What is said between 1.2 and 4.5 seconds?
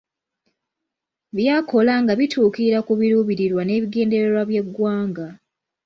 By'akola nga bituukira ku biruubirirwa n’ebigendererwa